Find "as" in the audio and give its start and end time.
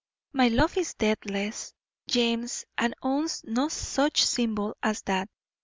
4.81-5.03